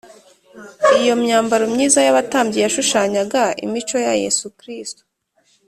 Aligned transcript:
iyo 0.99 1.13
myambaro 1.21 1.65
myiza 1.73 1.99
y’abatambyi 2.03 2.57
yashushanyaga 2.63 3.41
imico 3.65 3.95
ya 4.07 4.13
yesu 4.23 4.45
kristo 4.59 5.01